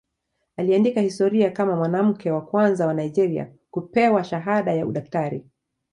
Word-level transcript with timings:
Aliandika 0.57 1.01
historia 1.01 1.51
kama 1.51 1.75
mwanamke 1.75 2.31
wa 2.31 2.45
kwanza 2.45 2.87
wa 2.87 2.93
Nigeria 2.93 3.53
kupewa 3.71 4.23
shahada 4.23 4.73
ya 4.73 4.85
udaktari. 4.85 5.47